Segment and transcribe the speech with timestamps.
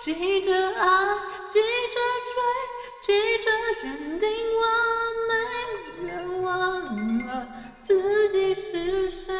[0.00, 1.18] 急着爱，
[1.50, 2.00] 急着
[2.32, 2.34] 追，
[3.02, 3.50] 急着
[3.82, 4.64] 认定完
[5.28, 5.32] 美，
[6.00, 6.08] 别
[6.40, 6.48] 忘
[7.26, 7.28] 了
[7.82, 9.34] 自己是谁。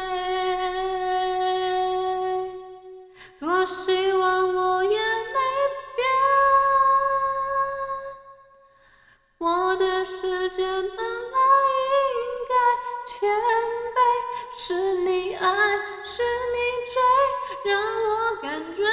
[3.39, 5.33] 多希望我也没
[5.95, 6.07] 变。
[9.39, 11.37] 我的世界本来
[12.19, 12.53] 应该
[13.07, 13.27] 谦
[13.95, 13.97] 卑，
[14.55, 14.63] 是
[14.99, 15.47] 你爱，
[16.03, 16.21] 是
[16.53, 16.55] 你
[16.85, 17.01] 追，
[17.71, 18.89] 让我感觉有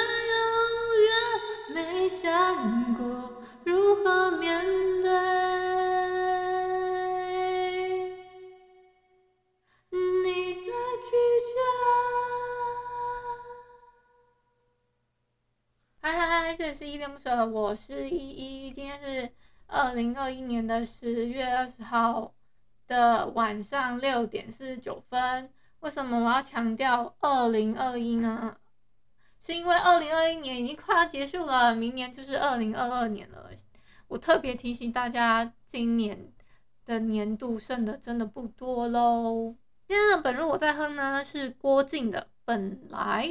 [17.53, 19.29] 我是依依，今天是。
[19.71, 22.33] 二零二一年的十月二十号
[22.87, 28.57] 的晚上六点四十九分，为什么我要强调二零二一呢？
[29.39, 33.51] 是因为二零二一年已经快要结束了，明年就是二零二二年了。
[34.07, 36.33] 我特别提醒大家，今年
[36.83, 39.55] 的年度剩的真的不多喽。
[39.87, 43.27] 今天的本日我在哼呢，是郭靖的《本来》，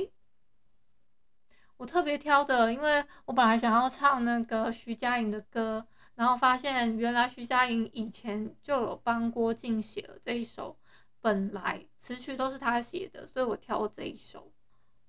[1.79, 5.87] 我特别挑的，因为我本来想要唱那个徐佳莹的歌。
[6.15, 10.77] 然后发现，原来徐佳莹以前就有帮郭静写了这一首，
[11.21, 14.51] 本来词曲都是他写的，所以我挑了这一首。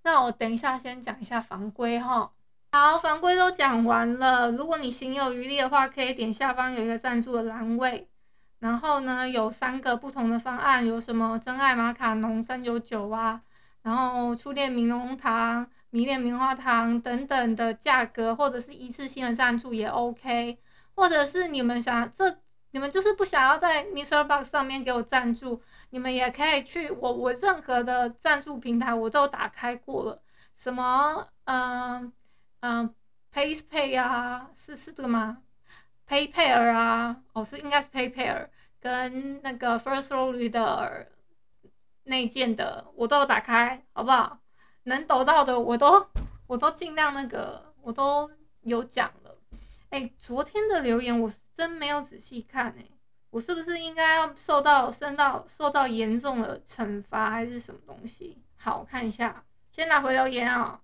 [0.03, 2.31] 那我等一下先讲一下房规哈。
[2.71, 4.51] 好，房规都讲完了。
[4.51, 8.07] 如果你行有余力的话，可以点下方有一个赞助的栏位。
[8.59, 13.41] 然后呢，有三个不同的方案，有什么真爱马卡龙三九九啊，
[13.81, 20.57] 然后初恋柠檬糖、迷恋棉花糖等等的价格，或者是一次性的赞助也 OK。
[20.95, 22.39] 或者是你们想这，
[22.71, 24.23] 你们就是不想要在 Mr.
[24.25, 25.61] Box 上面给我赞助，
[25.91, 30.21] 你们也可以去我我任何的赞助平台我都打开过了，
[30.55, 32.11] 什么嗯
[32.59, 32.93] 嗯
[33.33, 35.37] PayPay 啊，是是这个吗
[36.07, 38.49] ？PayPal 啊，哦是应该是 PayPal
[38.81, 41.07] 跟那个 Firstory 的
[42.03, 44.39] 内建的我都有打开，好不好？
[44.83, 46.07] 能抖到的我都
[46.47, 48.29] 我都尽量那个我都
[48.61, 49.35] 有讲了。
[49.89, 52.85] 哎，昨天的留言我真没有仔细看哎，
[53.29, 58.37] 我是不是应该要受到、受到、受到严重的惩罚还是什么东西？
[58.55, 60.79] 好，我看一下，先来回留言啊、哦。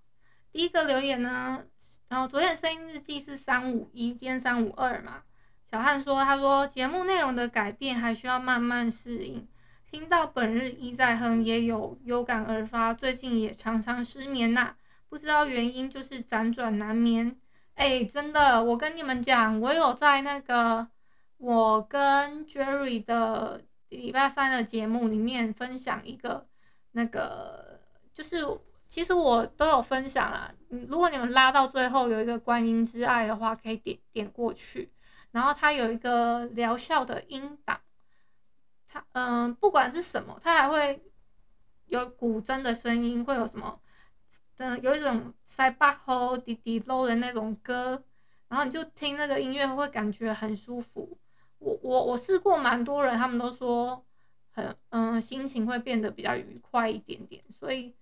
[0.52, 1.62] 第一个留言呢，
[2.08, 5.22] 然后昨天的声音日记是三五一，今天三五二嘛。
[5.70, 9.46] 小汉说，他说节目内容的改变还需要慢慢适应。
[9.90, 14.74] 听到本日一再哼，也有有感而发，最近也常常失眠呐、
[15.08, 17.36] 不知道原因，就是辗转难眠。
[17.74, 20.88] 哎、真的，我跟你们讲，我有在那个
[21.38, 26.46] 我跟 Jerry 的礼拜三的节目里面分享一个
[26.92, 27.80] 那个，
[28.12, 28.44] 就是
[28.88, 30.50] 其实我都有分享啊。
[30.68, 34.90] 如果你们拉到最后有一个观音之爱的话，可以点点过去，
[35.30, 37.78] 然后它有一个疗效的音档，
[39.12, 41.02] 嗯，不管是什么，它还会
[41.86, 43.80] 有古筝的声音，会有什么？
[44.58, 48.02] 嗯，有一种塞巴吼滴滴喽的那种歌，
[48.48, 51.18] 然后你就听那个音乐会感觉很舒服。
[51.58, 54.04] 我我我试过蛮多人，他们都说
[54.50, 57.94] 很嗯，心情会变得比较愉快一点点，所以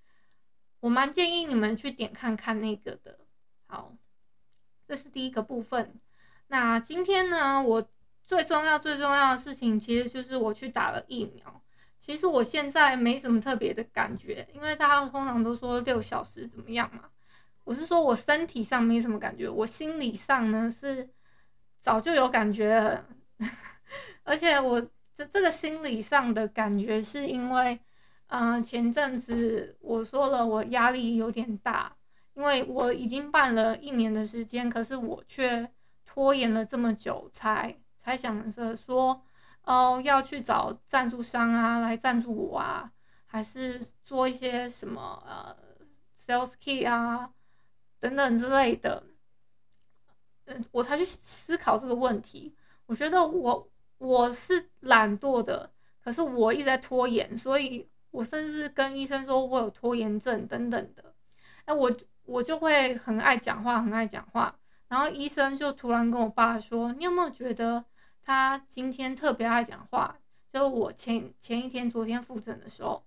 [0.81, 3.19] 我蛮建议你们去点看看那个的。
[3.67, 3.97] 好，
[4.87, 6.01] 这是第一个部分。
[6.47, 7.89] 那今天呢，我
[8.27, 11.63] 最重要最重要的事情其实就是我去打了疫苗。
[12.01, 17.05] 其实我现在没什么特别的感觉，因为大家通常都说六小时怎么样嘛。
[17.65, 21.09] 我是说我身体上没什么感觉，我心理上呢是
[21.81, 23.07] 早就有感觉了，
[24.23, 24.79] 而且我
[25.17, 27.81] 这这个心理上的感觉是因为，
[28.27, 31.97] 嗯、前阵子我说了我压力有点大，
[32.35, 35.71] 因为我已经办了一年的时间，可是我却
[36.05, 37.75] 拖延了这么久才
[38.05, 39.25] 才想着说。
[39.67, 42.93] 哦，要去找赞助商啊，来赞助我啊，
[43.25, 45.57] 还是做一些什么呃
[46.23, 47.31] ，sales kit 啊，
[47.99, 49.03] 等等之类的，
[50.45, 52.55] 嗯，我才去思考这个问题。
[52.85, 55.73] 我觉得我我是懒惰的，
[56.03, 61.15] 可是我一直在拖延，所以我甚至跟医生说我有拖延症等等的。
[61.65, 61.91] 哎，我
[62.27, 64.59] 我就会很爱讲话，很爱讲话。
[64.89, 67.87] 然后医生就突然跟我爸说：“你有没有觉得
[68.25, 70.17] 他今天特别爱讲话？
[70.53, 73.05] 就是我前前一天、昨天复诊的时候，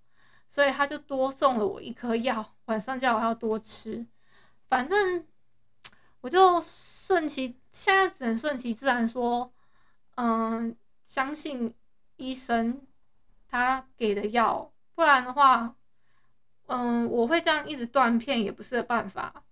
[0.50, 4.06] 所以他就多送了我一颗药，晚上叫我要多吃。
[4.69, 5.25] 反正
[6.22, 9.54] 我就顺其，现在只能顺其自然说，
[10.16, 10.75] 嗯，
[11.06, 11.74] 相信
[12.18, 12.86] 医生
[13.48, 15.75] 他给的药，不然的话，
[16.68, 19.44] 嗯，我会这样一直断片也不是办法。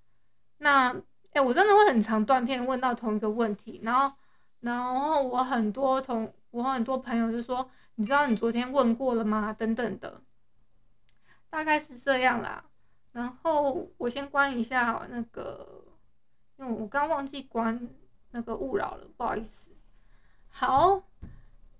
[0.57, 0.95] 那。”
[1.35, 4.15] 哎、我真的会很常断片，问到同一个问题，然后，
[4.59, 9.53] 然后我很多同我很多朋友就说，你知道你昨天问过了吗？
[9.53, 10.21] 等等的，
[11.49, 12.63] 大概是这样啦。
[13.11, 15.85] 然后我先关一下那个，
[16.57, 17.87] 因为我刚忘记关
[18.31, 19.71] 那个勿扰了，不好意思。
[20.49, 21.03] 好，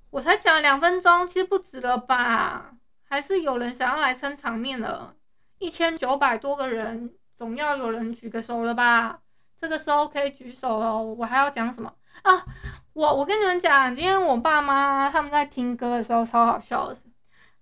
[0.10, 2.76] 我才讲两分钟，其实不止了吧？
[3.04, 5.16] 还是有人想要来撑场面了，
[5.58, 9.22] 一千九百多个人，总要有人举个手了吧？
[9.58, 11.94] 这个时候可以举手哦，我还要讲什么
[12.24, 12.46] 啊？
[12.94, 16.98] 我我跟你们讲，今天我爸妈他们在听歌的时候超好笑的，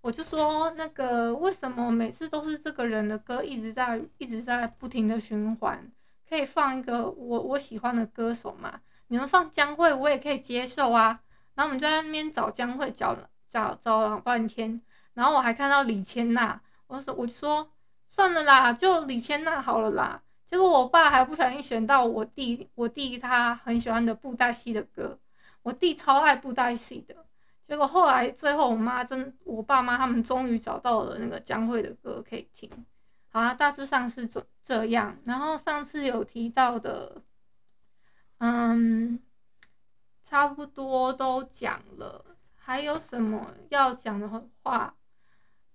[0.02, 5.92] 我就说那个为什么每次都是这个人的歌一直在一直在不停的循环？
[6.30, 8.80] 可以放一个我我喜欢的歌手嘛？
[9.08, 11.20] 你们放江蕙我也可以接受啊。
[11.56, 13.18] 然后我们就在那边找江蕙找
[13.48, 14.82] 找找了半天，
[15.14, 17.72] 然后我还看到李千娜，我说我就说
[18.10, 20.22] 算了啦，就李千娜好了啦。
[20.54, 25.18] 结果我爸还不小心选到我弟，我弟他很喜欢的布袋戏的歌，
[25.64, 27.26] 我弟超爱布袋戏的。
[27.68, 32.70] 结果后来最后我妈真，我爸妈他们终于找到了那个江蕙的歌可以听。
[33.30, 35.18] 好啊，大致上是这这样。
[35.26, 37.24] 然后上次有提到的，
[38.38, 39.20] 嗯，
[40.24, 42.24] 差不多都讲了。
[42.54, 44.30] 还有什么要讲的
[44.62, 44.94] 话？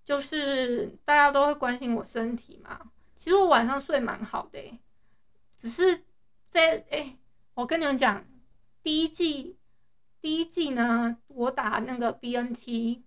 [0.05, 2.93] 就是大家都会关心我身体嘛。
[3.19, 4.81] 其实我晚上睡蛮好的，
[5.57, 6.05] 只是
[6.49, 7.19] 在哎，
[7.55, 8.25] 我跟你们讲，
[8.81, 9.59] 第一季
[10.21, 13.03] 第一季呢，我打那个 BNT，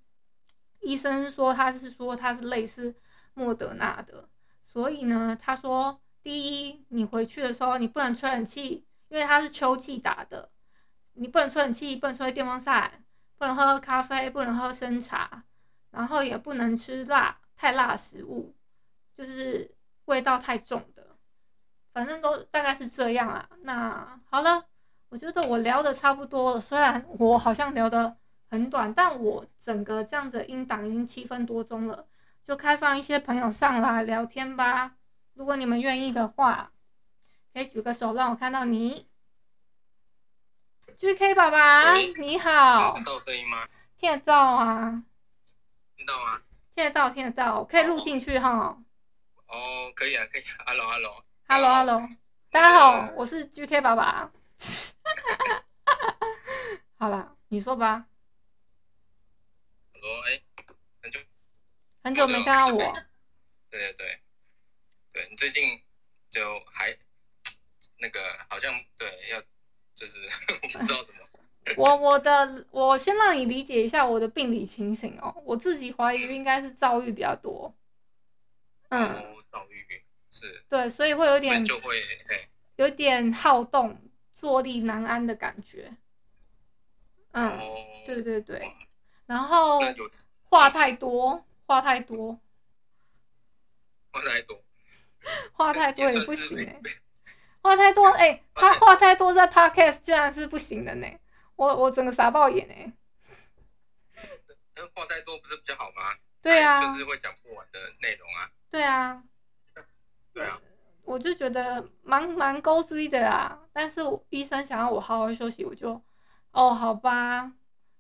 [0.82, 2.94] 医生是说他是说他是类似
[3.34, 4.30] 莫德纳的，
[4.68, 10.52] 所以呢，他说第一，你回去的时候你不能吹冷气，因为他是秋季打的，
[11.14, 13.06] 你不能吹冷气，不能吹电风扇，
[13.38, 15.46] 不能喝咖啡，不能喝生茶，
[15.90, 18.54] 然后也不能吃辣太辣食物，
[19.14, 19.74] 就是。
[20.06, 21.16] 味道太重的，
[21.94, 23.50] 反正都大概是这样啦。
[23.62, 24.66] 那好了，
[25.10, 26.62] 我觉得我聊的差不多了。
[26.62, 28.18] 虽然我好像聊的
[28.50, 32.08] 很短，但我整个这样子音档已经七分多钟了，
[32.44, 34.96] 就开放一些朋友上来聊天吧。
[35.34, 36.72] 如果你们愿意的话，
[37.54, 39.08] 可以举个手让我看到你。
[40.98, 42.94] GK 爸爸，你好。
[42.96, 43.68] 听到声音吗？
[43.98, 45.04] 听得到啊。
[45.96, 46.42] 听到吗？
[46.76, 48.78] 听得到，听得到，可以录进去哈。
[49.52, 50.64] 哦，可以啊，可以啊。
[50.66, 52.08] Hello，Hello，Hello，
[52.52, 54.32] 大家好，我是 GK 爸爸。
[56.98, 58.06] 好了，你说吧。
[59.94, 60.42] Hello，哎，
[61.02, 61.20] 很久
[62.02, 62.78] 很久没看到我。
[63.70, 64.20] 对对对，
[65.12, 65.82] 对你最近
[66.30, 66.98] 就还
[67.98, 69.42] 那个好像对要
[69.94, 70.18] 就是
[70.64, 71.20] 我不知道怎么。
[71.76, 77.76] 我我的我先让你理解一下我的病理情形哦，我自己怀疑应该是躁郁比较多。
[78.88, 79.41] 嗯。
[79.52, 80.04] 躁郁
[80.34, 82.02] 是，对，所以会有点就会
[82.78, 85.92] 有点好动、坐立难安的感觉。
[87.32, 88.74] 嗯，哦、对对对，
[89.26, 89.80] 然后
[90.44, 92.42] 话太多，话太多，
[94.12, 94.64] 话太多，
[95.52, 96.82] 话太多也不行哎、欸，
[97.62, 101.08] 话太多哎、欸，他话太多在 Podcast 居然是不行的呢，
[101.58, 102.94] 我我整个傻爆眼哎。
[104.76, 106.16] 那话太多不是比较好吗？
[106.42, 108.50] 对啊，就是会讲不完的内容啊。
[108.70, 109.24] 对啊。
[110.42, 110.62] 对啊，
[111.04, 116.02] 我就觉得蛮蛮勾追的啦，但是我医生想要我好好休息，我就，
[116.52, 117.54] 哦，好吧，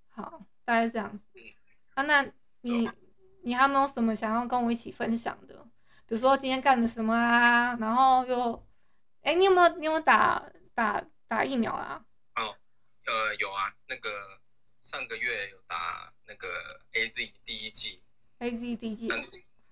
[0.10, 1.26] 好，大概这样子。
[1.94, 2.26] 啊，那
[2.62, 2.90] 你
[3.44, 5.56] 你还有没有什么想要跟我一起分享的？
[6.08, 7.76] 比如说今天干了什么啊？
[7.80, 8.68] 然后又，
[9.22, 10.44] 哎，你有没有你有没有打
[10.74, 12.04] 打打疫苗啊？
[12.36, 12.56] 哦，
[13.06, 14.10] 呃，有啊，那个
[14.84, 16.48] 上个月有打那个
[16.94, 18.02] AZ 第一季。
[18.40, 19.08] AZ 第一季。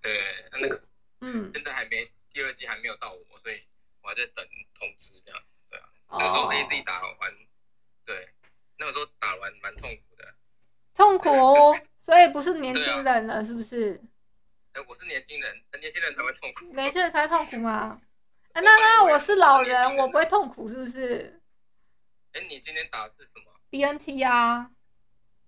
[0.01, 0.79] 对，那个，
[1.21, 2.11] 嗯，现在还没。
[2.31, 3.63] 第二季还没有到我，所以
[4.01, 4.45] 我还在等
[4.77, 5.89] 通知，这样对啊。
[6.12, 7.33] 那时候 A Z 打完，
[8.05, 8.29] 对，
[8.77, 10.36] 那个时候打完蛮痛苦的。
[10.93, 14.01] 痛苦，哦所以不是年轻人了，是不是？
[14.74, 16.65] 哎，我是年轻人，年轻人才会痛苦。
[16.74, 18.01] 年轻人才会痛苦吗？
[18.53, 21.41] 哎，那那我是老人，我不会痛苦，是不是？
[22.33, 24.71] 哎，你今天打的是什么？B N T 啊。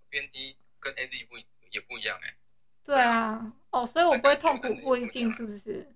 [0.09, 1.37] B N T 跟 A Z 不
[1.71, 2.35] 也不一样哎。
[2.83, 5.95] 对啊，哦，所以我不会痛苦，不一定是不是？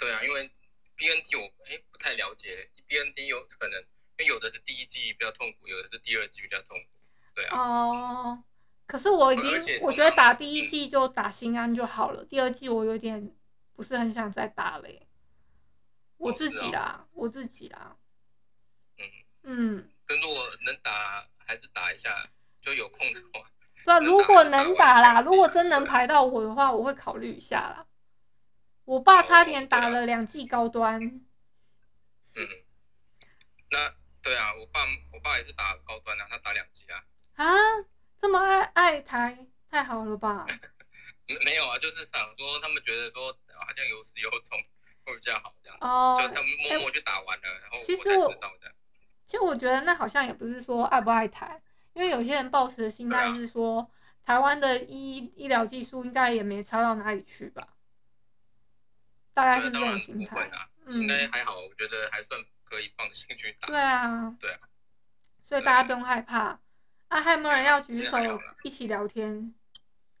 [0.00, 0.50] 对啊，因为
[0.96, 6.88] BNT 我哎、欸、不太了解，BNT 有可能，因为有的是第一季比较痛苦，有的是第二季比较痛苦，
[7.34, 7.58] 对啊。
[7.58, 8.44] 哦，
[8.86, 13.30] 可是我已经我觉得打第一季就打心安就好了，嗯、第二季我有点
[13.76, 14.88] 不是很想再打了，
[16.16, 17.96] 我自己啦，我自己啦。
[18.98, 19.04] 嗯
[19.42, 22.30] 嗯，跟如果能打还是打一下，
[22.62, 23.50] 就有空的话。
[23.84, 27.86] 对啊，如果能打啦，如果真能排到我的话，我会考虑一下啦。
[28.90, 31.00] 我爸差点打了两剂高端。
[31.00, 32.48] 嗯，
[33.70, 34.80] 那对啊，我爸
[35.12, 37.04] 我爸也是打高端啊，他打两剂啊。
[37.36, 37.54] 啊，
[38.20, 40.44] 这么爱爱台，太好了吧？
[41.44, 44.58] 没有啊，就是想说他们觉得说好像有始有终
[45.04, 45.78] 会比较好这样。
[45.80, 46.18] 哦。
[46.20, 48.74] 就他们默默去打完了，欸、然后我才知道的。
[49.24, 51.62] 其实我觉得那好像也不是说爱不爱台。
[51.92, 53.86] 因为有些人抱持的心态是说，啊、
[54.24, 57.68] 台湾的医医疗技术应该也没差到哪里去吧，
[59.44, 60.50] 大概是这种心态。
[60.86, 63.68] 嗯，应该还好，我觉得还算可以放心去打。
[63.68, 64.60] 对啊，对啊，
[65.44, 66.60] 所以大家不用害怕。
[67.08, 68.18] 啊，还有没有人要举手
[68.62, 69.54] 一起聊天？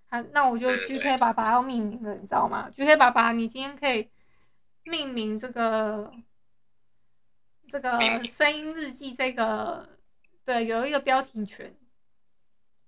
[0.08, 4.10] 好，那我就 GK 爸爸要命名了，你知道吗？GK 爸爸，你今天可以
[4.84, 6.12] 命名这个
[7.68, 9.88] 这个声音日记这个。
[10.42, 11.76] 对，有一个标题权。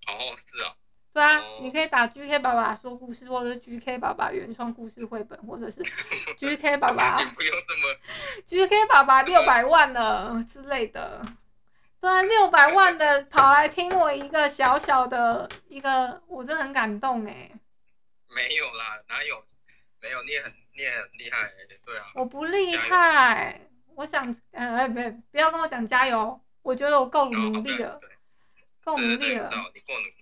[0.08, 0.74] 哦，是啊。
[1.12, 5.82] 对啊，哦、你可以打 GK 爸爸说故事，或者是 GK 爸爸原创故事绘本，或者是
[6.38, 7.16] GK 爸爸。
[7.36, 7.94] 不用这么。
[8.46, 11.22] GK 爸爸六百万了之类的。
[12.00, 17.50] 对啊，六百万的跑来听我一个小小的一个，我真的很感动哎。
[18.34, 19.44] 没有啦，哪有？
[20.00, 21.52] 没有，你也很你也很厉害，
[21.84, 22.06] 对啊。
[22.14, 23.60] 我不厉害，
[23.94, 24.94] 我想，呃，不，
[25.30, 26.40] 不要跟我讲加油。
[26.62, 28.00] 我觉得我够努力了，
[28.82, 29.50] 够努力了。
[29.74, 30.21] 你够努力。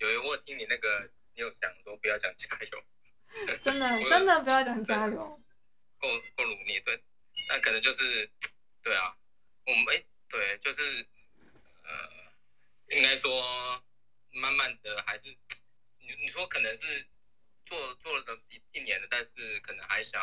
[0.00, 2.84] 有有，我听你那个，你有想说不要讲加油。
[3.62, 5.40] 真的真的不要讲加油。
[5.98, 7.02] 够够努力，对。
[7.48, 8.30] 但可能就是，
[8.82, 9.16] 对啊，
[9.66, 11.06] 我们哎，对，就是，
[11.84, 13.82] 呃，应该说，
[14.32, 15.24] 慢慢的还是，
[15.98, 17.06] 你你说可能是
[17.64, 20.20] 做做了一一年的，但是可能还想，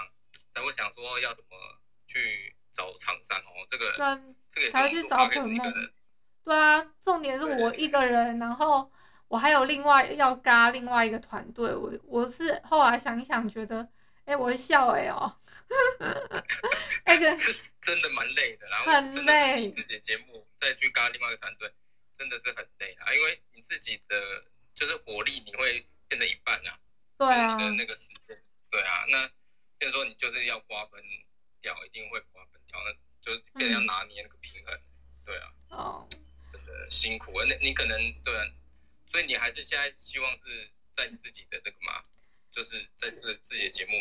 [0.53, 2.53] 但我想说要怎么去。
[2.74, 3.91] 找厂商哦，这个
[4.53, 5.74] 对，才去找本梦。
[6.46, 8.91] 对啊，重点是我一个人，然后
[9.27, 11.74] 我还有另外要嘎另外一个团队。
[11.74, 13.88] 我我是后来想一想，觉得，
[14.25, 15.36] 哎，我笑哎哦，
[17.05, 19.69] 那个是真的蛮累的，然后很累。
[19.72, 21.72] 自己的节目再去嘎另外一个团队，
[22.17, 24.43] 真的是很累啊，因为你自己的
[24.74, 26.79] 就是火力你会变成一半啊，
[27.17, 28.38] 对啊，你的那个时间，
[28.69, 29.29] 对啊，那
[29.77, 31.01] 变成说你就是要瓜分
[31.62, 32.96] 掉，一定会瓜分掉，那。
[33.19, 34.81] 就是变成要拿捏那个平衡，嗯、
[35.25, 36.07] 对啊，哦，
[36.50, 37.46] 真的辛苦啊。
[37.50, 38.46] 那你可能对啊，
[39.11, 42.03] 所以你还是现在希望是在你自己的这个嘛，
[42.51, 43.91] 就是在自自己的节目。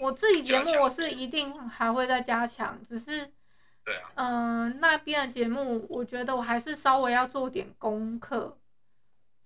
[0.00, 3.32] 我自己节目我是一定还会再加强，只是，
[3.84, 8.58] 对啊，嗯、呃，那边的节目我觉得我还是稍微要做点功课，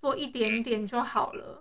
[0.00, 1.60] 做一点点就好了，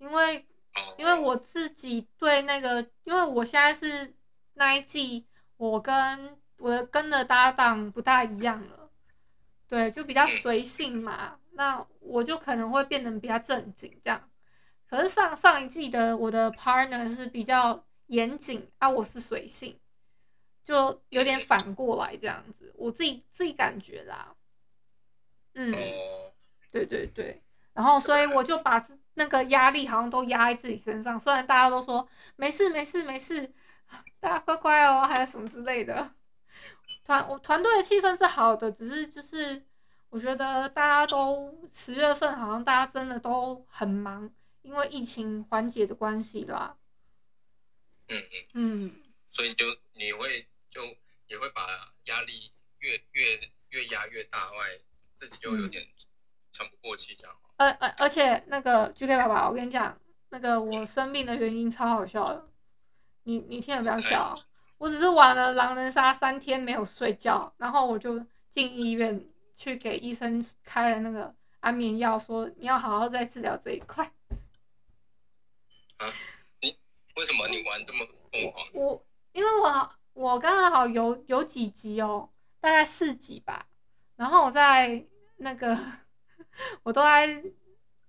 [0.00, 0.38] 嗯、因为，
[0.74, 4.14] 哦、因为我自己对那个，因为我现在是
[4.54, 5.26] 那一季。
[5.58, 8.90] 我跟我的跟的搭档不大一样了，
[9.66, 11.40] 对，就比较随性嘛。
[11.56, 14.30] 那我就可能会变得比较正经这样。
[14.88, 19.78] 可是上上一季的我的 partner 是比较严谨啊，我是随性，
[20.62, 22.72] 就有点反过来这样子。
[22.76, 24.34] 我自己自己感觉啦，
[25.54, 25.72] 嗯，
[26.70, 27.42] 对对对。
[27.72, 33.40] 然后所以我就把那个压力好像都压在自己身上，虽然大家都说没事没事没事。
[33.40, 33.52] 没事
[34.18, 36.10] 大家乖乖哦，还有什么之类的。
[37.04, 39.64] 团我团队的气氛是好的，只是就是
[40.16, 44.32] 我觉得大家都十月份好像大家真的都很忙，
[44.62, 46.74] 因为疫情缓解的关系啦。
[48.08, 49.02] 嗯嗯嗯。
[49.30, 50.82] 所以就你会就
[51.26, 54.78] 也会把压力越越越压越大外，
[55.16, 55.86] 自己就有点
[56.50, 57.36] 喘不过气这样。
[57.58, 62.48] 而而而且那个 GK 爸爸，我跟你讲，那个我生病的原因超好笑的。
[63.24, 64.34] 你你听得比较笑，
[64.78, 69.22] 我只是玩了狼人杀三天没有睡觉，然后我就进医院
[69.56, 74.04] 去给医生开了那个安眠药，说你要好好再治疗这一块。
[75.96, 76.06] 啊？
[76.60, 76.78] 你
[77.16, 78.68] 为什么你玩这么疯狂？
[78.74, 83.66] 我因为我我刚好有有几集哦，大概四集吧，
[84.14, 85.04] 然后我在
[85.38, 85.76] 那个
[86.84, 87.42] 我都在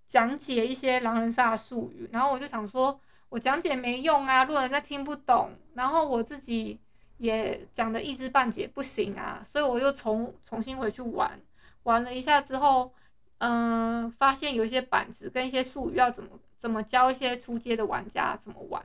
[0.06, 3.00] 讲解一些狼人杀的术语，然后我就想说。
[3.30, 6.80] 我讲解没用啊，如果人家听不懂，然后我自己
[7.18, 11.40] 也讲的一知半解，不行啊，所以我又重重新回去玩，
[11.84, 12.94] 玩了一下之后，
[13.40, 18.84] 嗯、呃，发现有一些板子跟一些术语要怎么怎么教一些初阶的玩家怎么玩，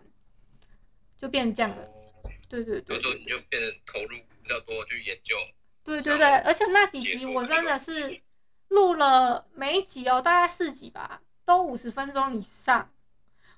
[1.16, 1.88] 就变成这样了。
[2.48, 5.36] 对对对，所以你就变得投入比较多去研究。
[5.84, 8.20] 对对对，而且那几集我真的是
[8.68, 12.90] 录了每一集哦，大概四集吧，都五十分钟以上。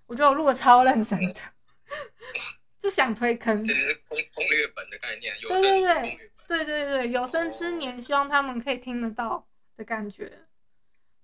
[0.07, 1.41] 我觉得我录的超认真的，
[2.85, 3.57] 就想推坑。
[3.65, 10.31] 这是攻攻略本的概念，有对对对对对对，有生之年希望他们可以听得到的感觉。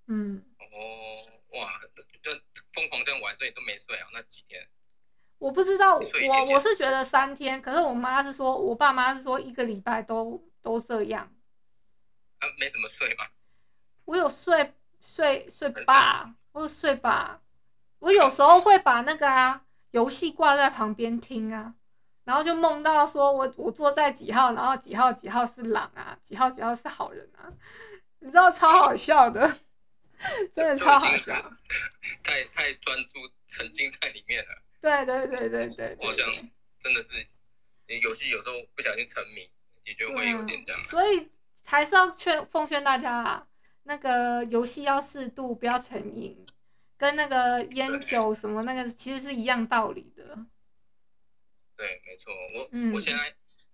[0.07, 0.43] 嗯。
[0.57, 1.79] 哦，哇，
[2.23, 2.31] 就
[2.73, 4.07] 疯狂这样玩，所以都没睡啊？
[4.11, 4.67] 那几天？
[5.37, 11.31] 我不知道，我我是觉得三天，可是我妈是说，我爸妈是说一个礼拜都都这样。
[12.39, 13.27] 啊，没什么睡吗？
[14.05, 17.39] 我有睡睡睡吧，我有睡吧。
[17.99, 21.75] 我有时候会把那个啊游戏挂在旁边听啊，
[22.23, 27.51] 然后就梦到说我我坐在几号，然后几号几号是狼啊，几号几号是好人啊，
[28.19, 29.47] 你知道超好笑的，
[30.55, 31.33] 真的超好笑。
[32.23, 34.61] 太太专注沉浸在里面了。
[34.79, 35.97] 对对对对对。
[36.01, 37.27] 哇，这样真的是，
[38.01, 39.49] 游戏有时候不小心沉迷，
[39.83, 40.81] 的确会有点这样。
[40.83, 41.29] 所以
[41.65, 43.47] 还是要劝奉劝大家啊，
[43.83, 46.45] 那个游戏要适度，不要成瘾。
[47.01, 50.37] 跟那个烟酒什么那个其实是一样道理的。
[51.75, 53.27] 对，没错，我、嗯、我现在，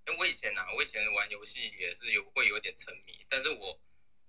[0.06, 3.78] 因为我以前呐、啊，我以前玩游戏也是有会有点沉迷，但是我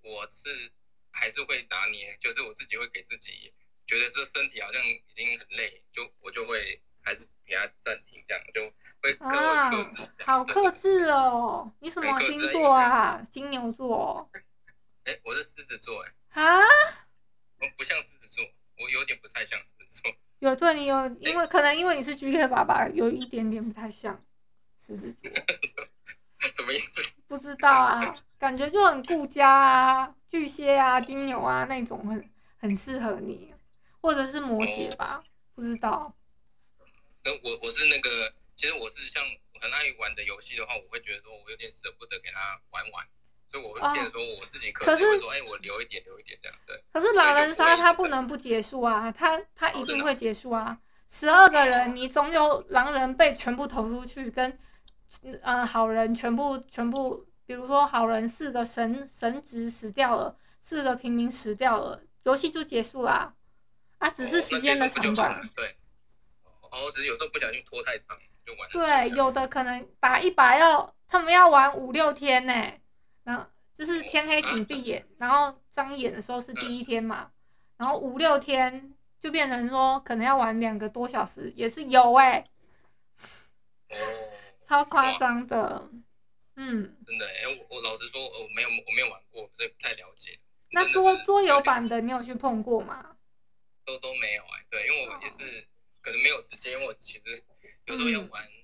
[0.01, 0.69] 我是
[1.11, 3.53] 还是会拿捏，就是我自己会给自己
[3.87, 8.69] 觉得说身体好像已经很累，就我就会还是给他暂停，这样就
[9.01, 9.29] 会克
[9.95, 10.03] 制。
[10.03, 11.71] 啊，好克制哦！
[11.79, 13.25] 你什么星座啊？
[13.31, 14.29] 金牛座。
[15.07, 16.43] 哎，我是狮子座，哎。
[16.43, 16.59] 啊？
[17.61, 18.45] 我不像狮子座。
[18.79, 24.19] 我有点不太像狮子座， 有对你有，因为可能因为你是 GK 爸爸，有一点点不太像
[24.85, 25.31] 狮子座。
[26.53, 27.03] 什么意思？
[27.27, 33.53] 不知道啊，感觉就很顾家啊，巨蟹啊，金牛啊那种很很适合你，
[34.01, 36.15] 或者是摩羯吧，哦、不知道。
[37.23, 39.21] 那我我是那个，其实我是像
[39.59, 43.05] 很爱玩的游戏的话，我会觉得说我有点舍不得给他玩完。
[43.51, 46.83] 所以我会变成说我自己可是说，哎，我留一点，留一点这样，对。
[46.93, 50.77] 可是狼人杀它不能不结束啊，它它一定会结束啊。
[51.09, 54.59] 十二个人，你总有狼人被全部投出去，跟
[55.41, 63.33] 呃好人全部全部，比如说好人四个神神职死掉了，四个平民死掉了，游戏就结束啦。
[63.97, 65.49] 啊，只是时间的长短。
[65.55, 65.75] 对。
[66.71, 68.69] 哦，只是有时候不小心拖太长就完。
[68.71, 72.53] 对，有的可能打一把要他们要玩五六天呢。
[73.29, 77.31] 然后就是天黑请闭眼，然后张眼的时候是第一天嘛，
[77.77, 82.49] 然后五六天就变成说可能要玩两个多小时，也是有哎、
[83.87, 83.95] 欸，
[84.67, 85.87] 超夸张的，
[86.55, 90.39] 嗯，真的哎，我我老实说，我没有我没有玩过，所以不太了解。
[90.71, 93.15] 那桌桌游版的你有去碰过吗？
[93.85, 95.67] 都都没有哎，对，因为我也是
[96.01, 97.43] 可能没有时间，因为我其实
[97.85, 98.43] 有时候要玩。
[98.43, 98.58] 嗯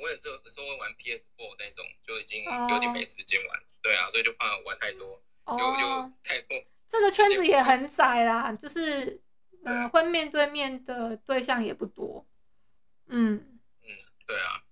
[0.00, 3.68] 我也是有时候会玩 PS4 那种，就已经有点没时间玩，oh.
[3.82, 5.58] 对啊，所以就怕玩太多，oh.
[5.58, 6.62] 就就太多。
[6.88, 9.20] 这个圈子也很窄啦，就是
[9.64, 12.26] 嗯、呃，会面对面的对象也不多。
[13.06, 13.88] 嗯嗯，
[14.26, 14.62] 对啊。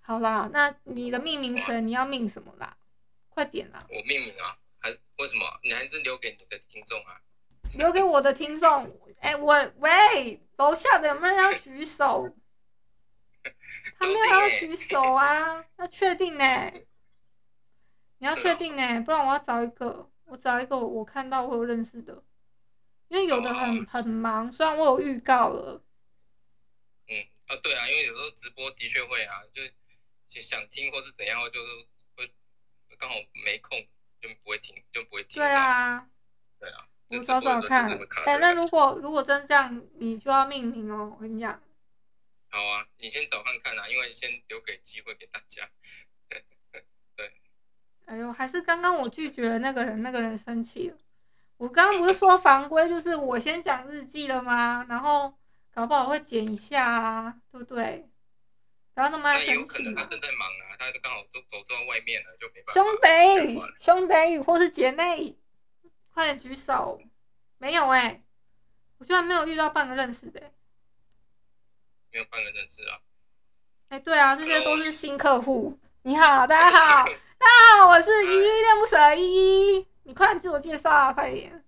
[0.00, 2.76] 好啦，那你的命名权你要命什么啦？
[3.28, 3.84] 快点啦！
[3.88, 4.56] 我命名啊？
[4.78, 5.44] 还是为什么？
[5.62, 7.20] 你还是留给你的听众啊？
[7.74, 8.84] 留给我的听众？
[9.20, 12.28] 哎、欸，我喂，楼下的有没有人要举手？
[13.98, 16.72] 他没有要举手啊，要确定呢。
[18.18, 22.24] 你要确定呢，不然我要找一个，我找一个我看到我有认识的，
[23.08, 25.84] 因为有的很很忙，虽然我有预告了。
[27.06, 27.12] 嗯
[27.46, 29.42] 啊，对啊，因为有时候直播的确会啊，
[30.28, 32.34] 就想听或是怎样，就是会
[32.96, 33.78] 刚好没空
[34.22, 35.34] 就不会听，就不会听。
[35.34, 36.08] 对啊，
[36.58, 37.90] 对啊，我找找看。
[38.24, 41.60] 哎、欸，那如果如果真这样，你就要命名哦，我跟你讲。
[42.54, 45.68] 好啊，你先找看看啊，因为先留给机会给大家。
[47.16, 47.32] 对，
[48.04, 50.96] 哎呦，还是刚刚我拒绝了那个人，那个人生气了。
[51.56, 54.86] 我刚刚不是说防规就是我先讲日记了吗？
[54.88, 55.36] 然后
[55.72, 58.08] 搞不好会剪一下啊，对不对？
[58.94, 59.60] 不要那么爱生气嘛。
[59.60, 62.72] 有可能他正在忙啊，他就刚好走走到外面了，就没办法。
[62.72, 65.36] 兄弟，兄弟或是姐妹，
[66.12, 67.02] 快点举手。
[67.58, 68.24] 没有哎、欸，
[68.98, 70.52] 我居然没有遇到半个认识的、欸。
[72.14, 72.94] 没有半个认识啊！
[73.88, 75.76] 哎，对啊，这些都是新客户。
[76.02, 77.04] 你好，大家好，
[77.38, 81.64] 大家好，我是依依恋不舍依依，你快自我介绍啊，快点！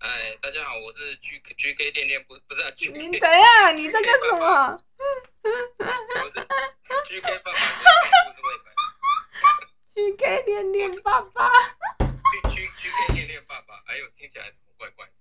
[0.00, 2.98] 哎，大家好，我是 G G K 恋恋不不是啊，G K。
[2.98, 4.84] 你等一下，你在干什么？
[5.42, 5.48] 我
[6.28, 6.34] 是
[7.08, 7.58] G K 爸爸，
[8.26, 8.40] 不是。
[9.94, 11.50] G K 恋恋爸爸。
[12.50, 15.06] G G K 恋恋爸爸，哎呦，听起来怎么怪怪？
[15.06, 15.19] 嗯，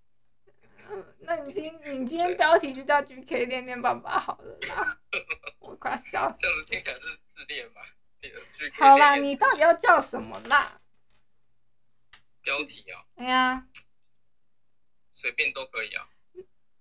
[1.21, 4.99] 那你今你今天标题就叫 GK 恋恋爸爸好了啦。
[5.59, 6.35] 我快笑。
[6.39, 7.81] 这样子听起来是自恋吧？
[8.73, 10.81] 好啦，你到底要叫什么啦？
[12.41, 13.05] 标题啊？
[13.15, 13.67] 哎呀，
[15.13, 16.09] 随便都可以啊。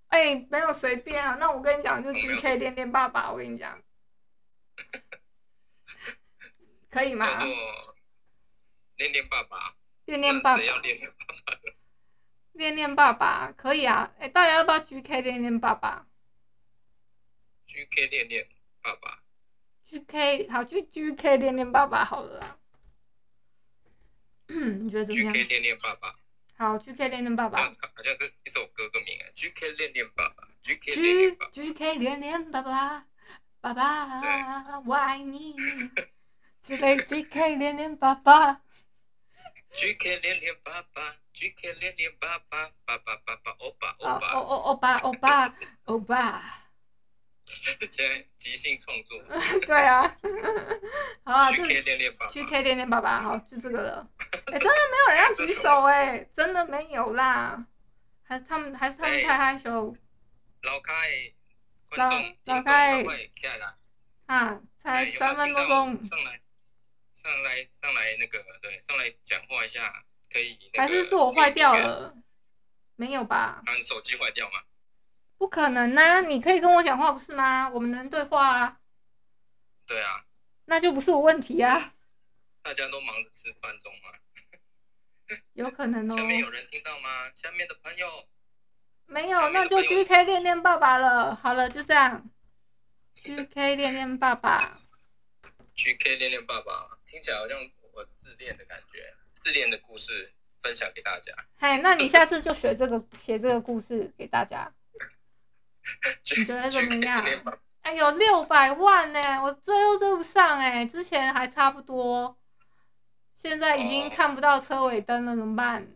[0.09, 1.37] 哎、欸，没有随便啊。
[1.39, 3.81] 那我跟你讲，就 GK 恋恋爸爸，我跟你讲，
[6.91, 7.27] 可以吗？
[8.97, 9.75] 恋恋爸爸。
[10.07, 10.57] 恋恋爸爸。
[10.57, 11.61] 谁要恋恋爸爸？
[12.59, 14.13] 恋恋爸爸可以啊。
[14.19, 16.07] 哎、欸，大家要不要 GK 恋恋爸爸
[17.67, 18.47] ？GK 恋恋
[18.83, 19.23] 爸爸。
[19.87, 22.59] GK 好，G GK 恋恋爸爸好了啦。
[24.49, 26.15] 你觉得怎么样？GK 恋恋爸爸。
[26.57, 27.59] 好，GK 恋恋爸爸。
[27.59, 30.49] 好像是一首歌歌名啊，GK 恋恋爸爸。
[30.65, 31.53] GK 恋恋爸爸。
[31.53, 33.07] GK 恋恋爸爸，
[33.61, 35.55] 爸爸我爱你。
[36.63, 38.63] GK GK 恋恋爸爸。
[39.73, 44.33] GK 恋恋爸爸，GK 恋恋爸爸，爸爸爸爸欧巴欧巴。
[44.33, 46.65] 哦哦欧巴欧巴欧巴。
[47.49, 49.23] 现在即兴创作。
[49.65, 50.03] 对啊，
[51.25, 54.11] 好啊，就 GK 恋恋爸爸，GK 恋恋爸爸，好，就这个了。
[54.19, 57.65] 哎、欸，真的没有人要举手哎、欸，真的没有啦，
[58.25, 59.97] 还是他们，还是他们太害羞。
[60.63, 61.33] 老开，
[61.93, 62.11] 老
[62.45, 63.03] 老开，
[64.27, 66.05] 啊，才三分多钟。
[66.05, 66.41] 上来，
[67.15, 70.59] 上来，上来，那个，对，上来讲话一下，可以。
[70.77, 72.15] 还是是我坏掉了？
[72.97, 73.63] 没有吧？
[73.65, 74.63] 那你手机坏掉吗？
[75.39, 76.21] 不可能呐、啊！
[76.21, 77.69] 你可以跟我讲话不是吗？
[77.71, 78.81] 我们能对话啊。
[79.87, 80.25] 对啊。
[80.65, 81.95] 那就不是我问题啊。
[82.63, 84.11] 大家都忙着吃饭中吗？
[85.53, 86.17] 有可能哦。
[86.17, 87.31] 下面有人听到吗？
[87.37, 88.27] 下面的朋友。
[89.07, 91.37] 没有，那就 GK 恋恋爸爸了。
[91.37, 92.29] 好了，就这样。
[93.15, 94.75] GK 恋恋爸爸。
[95.77, 97.57] GK 恋恋爸爸，听起来好像
[97.93, 99.15] 我自恋的感觉。
[99.39, 101.33] 自恋的故事分享给大家。
[101.59, 104.73] 嘿，那你下次就学这个，写这个故事给大家。
[106.37, 107.25] 你觉得怎么样？
[107.83, 109.43] 哎呦，六百万呢！
[109.43, 112.37] 我追都追不上哎，之前还差不多，
[113.35, 115.89] 现在已经看不到车尾灯了，怎么办？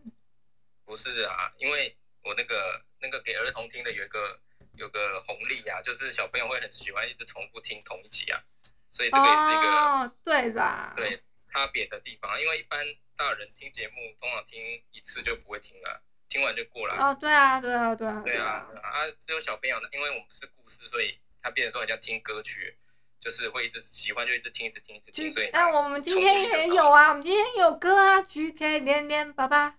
[0.85, 4.39] 不是啊，因为我那个那个给儿童听的有一个
[4.75, 8.41] 有个红利啊，就是小朋友会很喜欢一直重复听同一集啊，
[8.89, 10.93] 所以这个也是一个哦，对吧？
[10.97, 12.83] 对，差别的地方，因为一般
[13.15, 16.01] 大人听节目通常听一次就不会听了。
[16.29, 16.95] 听完就过了。
[16.95, 18.21] 哦，对啊，对啊，对啊。
[18.25, 22.75] 对啊，啊，只有小朋友呢，因为我们是故事，所以他变成说好像听歌曲，
[23.19, 25.31] 就是会一直喜欢，就一直听，一直听，一直听。
[25.31, 29.77] 所以，那我们今天也有啊，我们今天有歌啊，GK 连连爸爸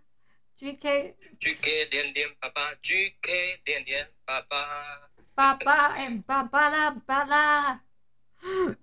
[0.61, 1.17] ，GK。
[1.41, 5.11] GK 连连爸爸，GK 连连爸爸。
[5.35, 7.81] 爸爸 哎，爸爸啦，爸啦。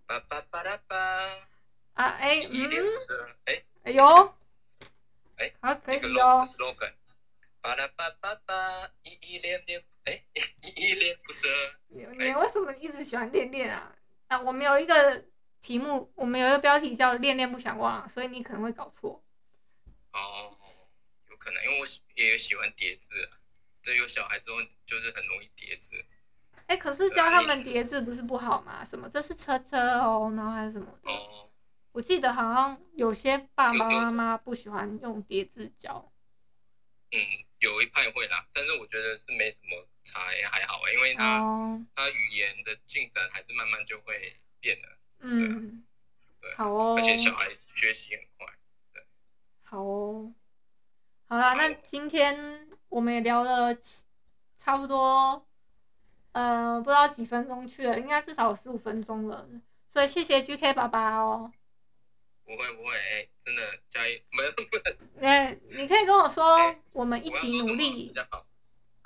[0.05, 0.97] 爸爸爸啦爸。
[1.93, 2.69] 啊哎嗯。
[3.45, 3.63] 哎。
[3.83, 4.35] 哎呦。
[5.41, 5.51] 哎。
[5.61, 6.43] 好，可以哦。
[7.61, 10.23] 巴拉巴巴巴，依依恋恋，哎，
[10.63, 11.47] 依依恋不舍。
[11.89, 13.93] 你你为什么一直喜欢恋恋啊？
[14.27, 15.23] 啊，我们有一个
[15.61, 19.23] 题目，我们有一个标题叫“恋恋不想忘”，所以你可能会搞错。
[20.13, 20.57] 哦，
[21.29, 23.09] 有可能，因为我也有喜欢叠字，
[23.83, 25.91] 这有小孩之后就是很容易叠字。
[26.65, 28.83] 哎，可是教他们叠字不是不好吗？
[28.83, 30.87] 什么这是车车哦，然后还是什么？
[31.03, 31.50] 哦，
[31.91, 36.11] 我记得好像有些爸爸妈妈不喜欢用叠字教。
[37.11, 37.19] 嗯。
[37.61, 41.79] 有一派会啦，但是我觉得是没什么差，也还好，因为他、oh.
[41.95, 44.87] 他语言的进展还是慢慢就会变的。
[45.19, 45.83] 嗯，
[46.39, 46.95] 对，好哦。
[46.97, 48.47] 而且小孩学习很快，
[48.91, 49.05] 对。
[49.61, 50.33] 好哦，
[51.27, 53.77] 好啦，那今天我们也聊了
[54.57, 55.45] 差不多，
[56.31, 59.47] 呃，不知道几分钟去了，应该至少有十五分钟了，
[59.93, 61.53] 所以谢谢 GK 爸爸哦。
[62.45, 65.27] 不会不会，哎、欸，真的加油，没有不能。
[65.27, 68.45] 哎，你可以跟我说，欸、我们一起努力，我，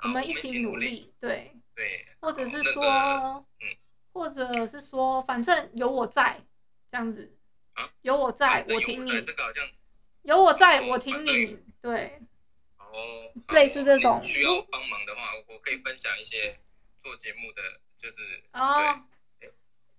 [0.02, 1.52] 我们一起努力，对。
[1.76, 2.82] 对，或者是说，
[3.60, 3.76] 嗯，
[4.14, 6.42] 或者是说，反正有我在，
[6.90, 7.36] 这样子，
[7.74, 9.68] 啊，有我在，我挺你，这个好像，
[10.22, 12.22] 有我在，我挺你，对，
[12.78, 16.58] 哦，类似这种，需要帮忙的话，我可以分享一些
[17.02, 17.62] 做节目的，
[17.98, 19.04] 就是，哦。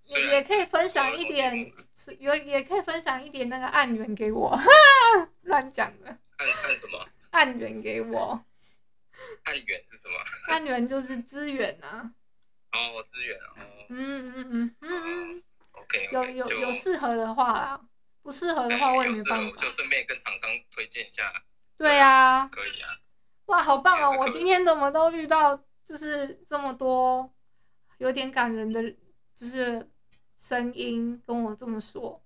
[0.07, 1.71] 也也可以分享一点，
[2.19, 4.57] 有也可以分享一点那个案源给我，
[5.43, 6.09] 乱讲的。
[6.37, 7.05] 案案什么？
[7.31, 8.43] 案源给我。
[9.43, 10.15] 案源是什么？
[10.47, 12.11] 案源就是资源啊。
[12.71, 13.85] 哦，资源哦。
[13.89, 15.43] 嗯嗯嗯嗯。
[15.71, 16.09] OK。
[16.11, 17.81] 有有有适合的话啊，
[18.23, 19.61] 不适合的话我也没办法。
[19.61, 21.31] 就顺便跟厂商推荐一下。
[21.77, 22.47] 对啊。
[22.47, 22.95] 可以啊。
[23.47, 24.17] 哇，好棒哦！
[24.19, 27.33] 我今天怎么都遇到，就是这么多
[27.97, 28.81] 有点感人的，
[29.35, 29.89] 就是。
[30.37, 32.23] 声音跟我这么说，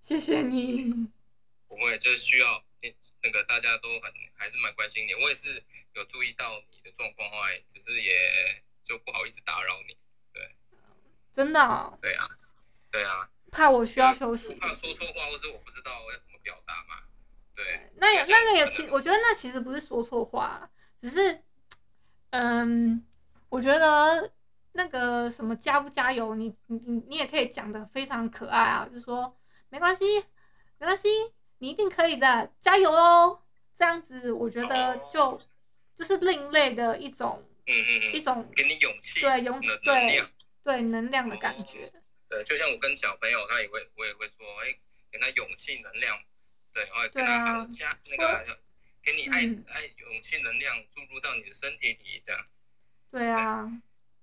[0.00, 1.08] 谢谢你。
[1.66, 2.62] 不会，就是需要
[3.20, 5.62] 那个大家都很还是蛮关心你，我也是
[5.94, 9.96] 有注意到你的状况，后来只是也就不好意思打扰你，
[10.32, 10.54] 对，
[11.34, 12.28] 真的、哦，对啊，
[12.90, 17.02] 对啊，怕我需要休息，怕说错话，或者我不知道要怎么表达嘛，
[17.54, 21.42] 对，那也那个也其我觉得那其实不是说错话，只是，
[22.30, 23.04] 嗯，
[23.48, 24.32] 我觉得
[24.78, 29.36] 那个什么加不加油，你你你你也可以讲的非常可爱啊，就说
[29.70, 30.04] 没关系，
[30.78, 31.08] 没关系。
[31.58, 33.42] 你一定可以的，加油哦！
[33.74, 35.42] 这样子，我觉得就、哦、
[35.96, 40.22] 就是另类的一种，嗯嗯嗯，一种给你勇气，对勇气，对
[40.62, 41.98] 对能量的感觉、哦。
[42.28, 44.78] 对，就像我跟小朋友，他也会，我也会说，哎、欸，
[45.10, 46.16] 给他勇气能量，
[46.72, 48.58] 对，然后跟他加那个，
[49.02, 52.46] 给你爱、嗯、爱勇气能量注入到你的身体里，这样。
[53.10, 53.68] 对啊，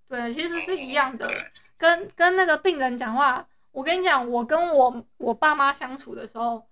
[0.07, 6.67] 对，其实是一样的，跟跟那个病人讲话，我跟你讲，我跟我我爸妈相处的时候。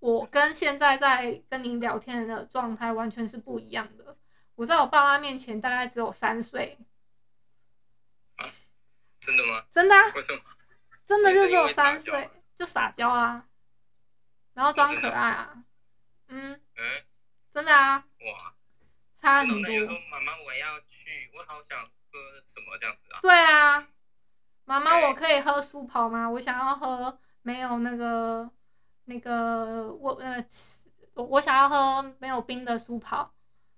[0.00, 4.14] 我跟现在在跟您聊天的状态完全是不一样的。
[4.54, 6.78] 我在我爸妈面前大概只有三岁。
[9.18, 9.64] 真的吗？
[9.72, 10.04] 真的啊。
[10.14, 10.40] 为什么？
[11.04, 13.48] 真的就只有三岁，就撒娇啊，
[14.54, 15.64] 然后装可爱啊。
[16.28, 16.52] 嗯。
[16.76, 16.84] 嗯。
[17.52, 17.96] 真的啊。
[17.96, 18.54] 哇。
[19.20, 19.72] 差很多。
[20.12, 23.20] 妈妈，我要去，我好想喝什么这样子啊？
[23.22, 23.88] 对啊。
[24.64, 26.28] 妈妈，我可以喝苏跑吗？
[26.28, 28.50] 我想要喝没有那个。
[29.10, 30.46] 那个我呃，
[31.14, 33.34] 我想要喝没有冰的苏跑，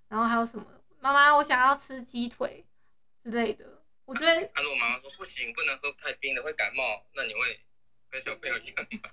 [0.09, 0.65] 然后还有什么？
[0.99, 2.67] 妈妈，我想要吃鸡腿
[3.23, 3.81] 之类的。
[4.03, 6.83] 我觉得，他说我妈妈说不行，不能喝太冰的，会感冒。
[7.13, 7.61] 那你会
[8.09, 9.09] 跟小朋友一样吗？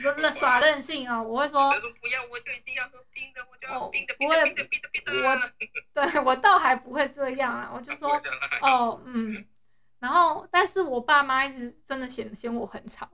[0.00, 1.22] 真的耍任性啊！
[1.22, 5.12] 我会说，说不要，我就一定要喝冰的，我就要冰的，冰的，冰的，冰的，冰的。
[5.28, 5.38] 我
[5.92, 8.20] 对我倒还不会这样啊，我就 说
[8.60, 9.44] 哦嗯，
[9.98, 13.08] 然后但是我爸妈一直真的嫌嫌我很吵。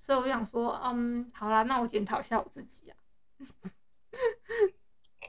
[0.00, 2.96] 所以我想说，嗯，好啦，那我检讨一下我自己啊。
[5.20, 5.28] 哦，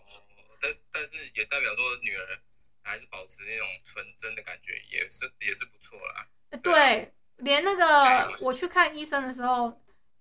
[0.61, 2.39] 但但是也代表说女儿
[2.81, 6.27] 还是保持那种纯真的感觉，也是也是不错啦。
[6.51, 9.77] 对，对，连那个我去看医生的时候，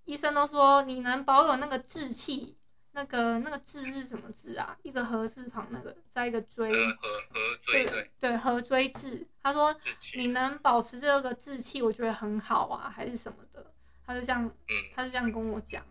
[0.08, 2.56] 医生都说你能保有那个志气，
[2.92, 4.74] 那个那个志是什么志啊？
[4.82, 6.70] 一个禾字旁，那个再一个锥。
[6.70, 6.96] 禾
[7.28, 9.28] 禾锥对对禾锥志。
[9.42, 9.78] 他说
[10.14, 13.74] 你能保持这个志气，我觉得很好啊，还是什么的。
[14.06, 15.84] 他就这样，嗯，他就这样跟我讲，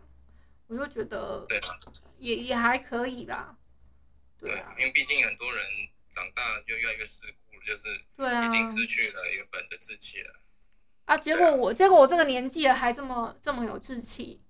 [0.66, 1.78] 我就觉得，对啊，
[2.18, 3.56] 也也还可以啦，
[4.36, 5.64] 对啊，因为毕竟很多人
[6.10, 7.84] 长大就越来越世故，就是，
[8.16, 10.34] 对啊，已经失去了原本的志气了，
[11.08, 14.42] 啊，结果我，结果我这个年纪了还这么这么有志气，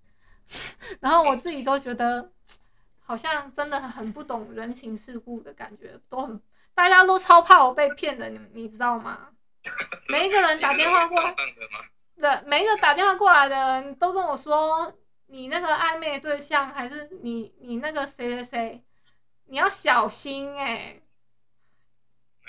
[0.99, 2.33] 然后我自己都觉得，
[2.99, 6.43] 好像真的很不懂人情世故的感觉，都很，
[6.75, 9.31] 大家都超怕我被骗的，你你知道吗？
[10.09, 11.35] 每一个人打电话过来。
[12.17, 14.93] 对，每一个打电话过来的人都跟我说，
[15.27, 18.85] 你那个暧昧对象还是你你那个谁谁谁，
[19.45, 21.03] 你要小心哎、欸。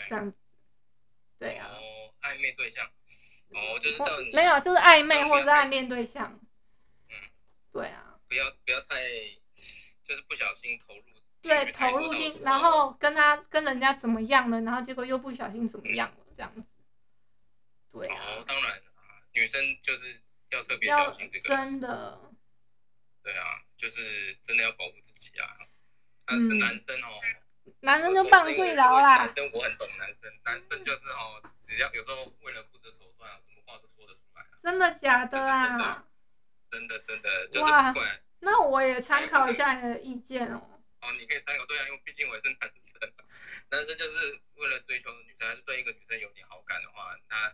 [0.07, 0.33] 这样，
[1.37, 1.67] 对啊。
[1.69, 1.77] 哦，
[2.21, 2.89] 暧昧对象，
[3.49, 4.31] 哦，就是叫你。
[4.31, 6.39] 没有，就是暧昧或者暗恋对象。
[7.09, 7.15] 嗯，
[7.71, 8.19] 对啊。
[8.27, 8.95] 不要不要太，
[10.05, 11.03] 就是不小心投入。
[11.41, 16.63] 对，投入进，然后跟他跟人家怎么样了，然后结果又不小心怎么样了，这样子。
[17.91, 18.23] 对啊。
[18.25, 18.81] 哦，当然。
[19.31, 22.19] 女生就是要特别小心这个，真的。
[23.23, 25.57] 对啊，就是真的要保护自己啊。
[26.25, 26.57] 嗯。
[26.57, 27.21] 男生哦，
[27.81, 29.17] 男生就棒最牢啦。
[29.17, 34.45] 男生我很懂男生，男生就是哦，只要有时候为了不择手段啊，什么话都说得出来。
[34.61, 36.05] 真的假的啊？
[36.71, 38.21] 真的真的就是不管。
[38.39, 40.61] 那我也参考一下你的意见哦。
[41.01, 43.11] 哦，你可以参考，对啊，因为毕竟我也是男生。
[43.71, 47.53] 男生就是为了追求女生，还是对一个女生有点好感的话，他。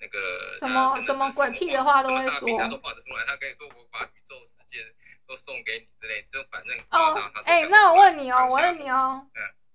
[0.00, 3.24] 那个什么什么鬼屁的话都会说，他都画得出来。
[3.24, 4.84] 他可以说我把宇宙世界
[5.26, 9.26] 都送给你之类，就反正哦，哎、欸，那我问你哦，我问你哦，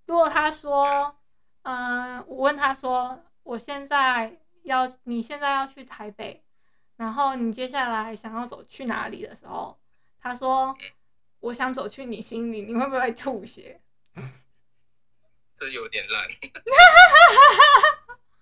[0.05, 1.17] 如果他说，
[1.63, 6.43] 嗯、呃，我问他说，我现在要你现在要去台北，
[6.97, 9.79] 然后你接下来想要走去哪里的时候，
[10.21, 10.77] 他说，
[11.39, 13.81] 我想走去你心里，你会不会吐血？
[15.55, 16.25] 这有点烂。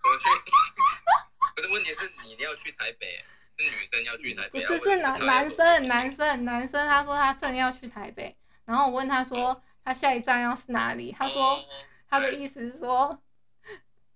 [0.04, 0.24] 我去。
[1.56, 3.26] 可是问题是，你要去台北，
[3.58, 11.64] 是女生要去台北，不是是男男生男生男生，他说他正要去台北，然后我问他说他下一站要是哪里，他说
[12.08, 13.22] 他的意思是说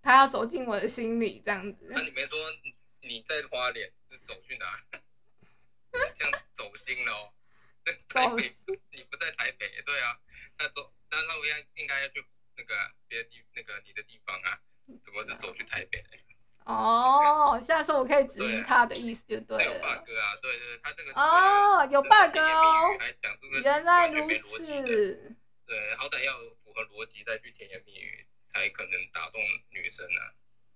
[0.01, 1.87] 他要走进我的心里这样子。
[1.89, 2.37] 那你没说
[3.01, 4.79] 你在花莲是走去哪？
[6.17, 7.33] 这样走心了哦。
[8.07, 8.53] 走心？
[8.91, 9.81] 你不在台北？
[9.83, 10.19] 对啊，
[10.59, 12.23] 那走那那我应应该要去
[12.55, 12.75] 那个
[13.07, 14.59] 别的地那个你的地方啊？
[15.03, 16.05] 怎么是走去台北？
[16.65, 19.63] 哦，下次我可以质疑他的意思就对了。
[19.63, 22.97] 有 bug 啊，对对，他这个哦，有 bug 哦，
[23.63, 25.35] 原来如此。
[25.65, 30.21] 对，好歹要符合逻辑再去甜言蜜语，才可能打动女生啊。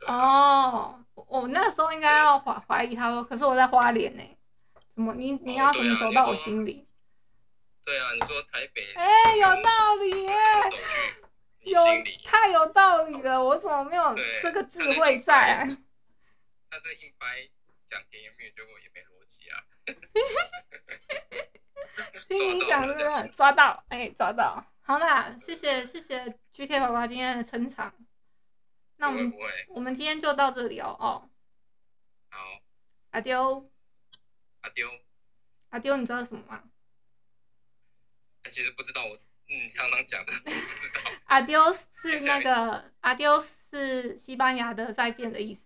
[0.08, 4.24] 哦，我那时候应该要怀怀疑他说，可是我在花莲呢，
[4.94, 6.88] 怎么你你要怎么走到我心里？
[7.84, 10.34] 对啊，你说台北，哎，有道理耶，
[11.66, 11.82] 有
[12.24, 15.78] 太有道理了，我怎么没有这个智慧在？
[16.76, 17.50] 他在硬掰
[17.90, 19.64] 讲甜言蜜语，结果也没逻辑啊。
[22.28, 23.86] 听你讲是不是抓到？
[23.88, 27.96] 哎，抓到，好啦，谢谢谢谢 GK 爸爸今天的撑场。
[28.98, 29.34] 那我们
[29.70, 31.30] 我们今天就到这里哦哦。
[32.28, 32.62] 好。
[33.12, 33.72] 阿丢。
[34.60, 34.92] 阿丢。
[35.70, 36.62] 阿丢，你知道什么吗？
[38.52, 40.34] 其实不知道，我嗯常常讲的。
[41.24, 45.65] 阿丢是那个阿丢是西班牙的再见的意思。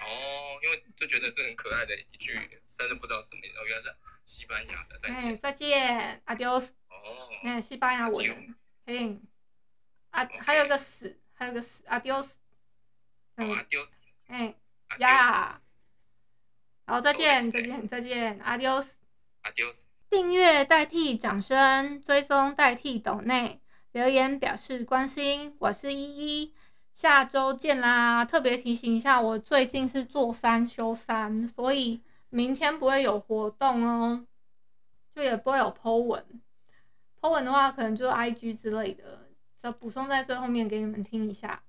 [0.00, 2.38] 哦，因为就觉得是很可爱的一句，
[2.76, 3.58] 但是不知道什么意思。
[3.58, 3.94] 哦，原来是
[4.26, 5.16] 西班牙的再见。
[5.16, 6.70] 哎，再见，，adios。
[6.88, 7.28] 哦。
[7.44, 8.54] 哎，西班牙文。
[8.86, 9.20] 嘿。
[10.10, 11.18] 啊，还有个死。
[11.40, 12.32] 还有个死 adios，
[13.36, 13.88] 嗯，adios，
[14.26, 14.52] 哎
[14.98, 15.62] 呀，
[16.84, 23.60] 好，再见，再见，再见，adios，adios，订阅代替掌声，追踪代替抖内，
[23.92, 26.54] 留言表示关心，我是依依，
[26.98, 28.24] 下周见啦！
[28.24, 34.26] 特别提醒一下，我最近是做三休三，所以明天不会有活动哦，
[35.14, 36.24] 就也不会有 po 文
[37.20, 39.28] ，po 文的话可能就 IG 之类的。
[39.62, 41.62] 就补充在最后面给你们听一下。